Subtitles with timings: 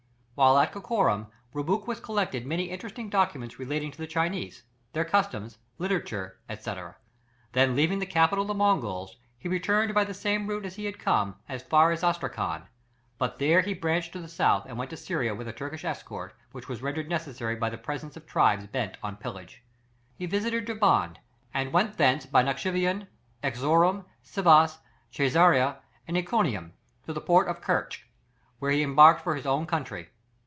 [0.33, 6.39] While at Karakorum, Rubruquis collected many interesting documents relating to the Chinese, their customs, literature,
[6.49, 6.73] &c.
[7.51, 10.85] then leaving the capital of the Mongols, he returned by the same route as he
[10.85, 12.63] had come, as far as Astrakhan;
[13.19, 16.33] but there he branched to the south and went to Syria with a Turkish escort,
[16.53, 19.61] which was rendered necessary by the presence of tribes bent on pillage.
[20.15, 21.17] He visited Derbend,
[21.53, 23.05] and went thence by Nakshivan,
[23.43, 24.79] Erzeroum, Sivas,
[25.13, 25.75] Cæsarea,
[26.07, 26.73] and Iconium,
[27.05, 28.07] to the port of Kertch,
[28.57, 30.09] whence he embarked for his own country.